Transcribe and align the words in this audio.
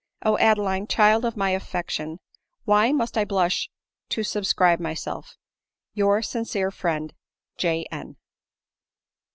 O 0.23 0.35
Adeline, 0.39 0.87
child 0.87 1.23
of 1.25 1.37
my 1.37 1.51
affection! 1.51 2.17
why 2.65 2.91
must 2.91 3.19
I 3.19 3.23
blush 3.23 3.69
to 4.09 4.23
subscribe 4.23 4.79
myself. 4.79 5.37
Your 5.93 6.23
sincere 6.23 6.71
friend, 6.71 7.13
J. 7.55 7.85
N 7.91 8.15